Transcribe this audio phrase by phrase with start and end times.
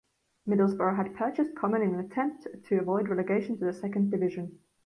[0.47, 4.57] Middlesbrough had purchased Common in an attempt to avoid relegation to the Second Division.